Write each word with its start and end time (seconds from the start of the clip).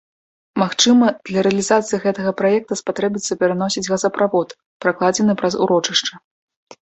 Магчыма, 0.61 1.07
для 1.29 1.41
рэалізацыі 1.47 1.99
гэтага 2.05 2.31
праекта 2.39 2.77
спатрэбіцца 2.81 3.37
пераносіць 3.43 3.85
газаправод, 3.91 4.57
пракладзены 4.85 5.33
праз 5.43 5.53
урочышча. 5.67 6.13